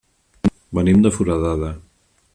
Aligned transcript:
Venim 0.79 1.03
de 1.05 1.13
Foradada. 1.19 1.73